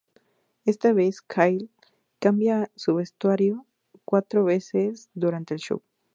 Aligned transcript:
Esta 0.65 0.93
vez 0.93 1.21
Kylie 1.21 1.69
cambia 2.17 2.71
de 2.75 2.93
vestuario 2.93 3.67
cuatro 4.03 4.43
veces 4.43 5.11
durante 5.13 5.53
el 5.53 5.59
show. 5.59 5.83